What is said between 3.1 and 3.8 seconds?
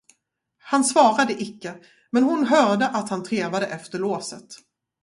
trevade